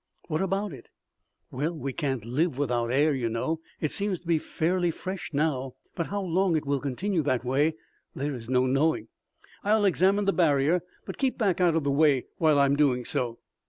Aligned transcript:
"What 0.29 0.41
about 0.41 0.73
it?" 0.73 0.87
"Well, 1.51 1.75
we 1.75 1.93
can't 1.93 2.25
live 2.25 2.57
without 2.57 2.87
air, 2.87 3.13
you 3.13 3.29
know. 3.29 3.59
It 3.79 3.91
seems 3.91 4.19
to 4.19 4.25
be 4.25 4.39
fairly 4.39 4.89
fresh 4.89 5.29
now, 5.31 5.75
but 5.93 6.07
how 6.07 6.23
long 6.23 6.55
it 6.55 6.65
will 6.65 6.79
continue 6.79 7.21
that 7.21 7.45
way 7.45 7.75
there 8.15 8.33
is 8.33 8.49
no 8.49 8.65
knowing. 8.65 9.09
I'll 9.63 9.85
examine 9.85 10.25
the 10.25 10.33
barrier, 10.33 10.81
but 11.05 11.19
keep 11.19 11.37
back 11.37 11.61
out 11.61 11.75
of 11.75 11.83
the 11.83 11.91
way 11.91 12.25
while 12.39 12.57
I 12.57 12.65
am 12.65 12.75
doing 12.75 13.05
so." 13.05 13.37